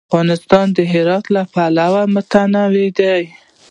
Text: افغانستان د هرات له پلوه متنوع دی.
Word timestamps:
افغانستان 0.09 0.65
د 0.75 0.79
هرات 0.93 1.25
له 1.35 1.41
پلوه 1.53 2.01
متنوع 2.13 2.87
دی. 2.99 3.21